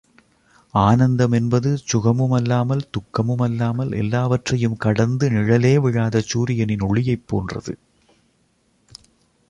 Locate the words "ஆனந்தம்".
0.73-1.31